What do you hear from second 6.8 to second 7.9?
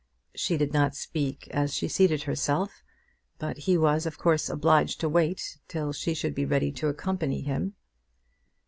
accompany him.